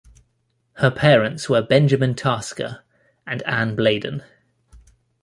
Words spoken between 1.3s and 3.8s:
were Benjamin Tasker and Ann